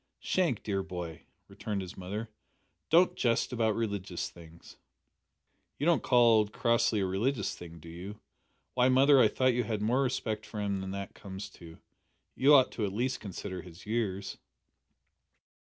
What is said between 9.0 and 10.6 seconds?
I thought you had more respect for